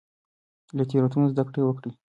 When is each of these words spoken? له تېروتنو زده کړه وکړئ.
له 0.77 0.83
تېروتنو 0.89 1.31
زده 1.33 1.43
کړه 1.47 1.61
وکړئ. 1.65 1.91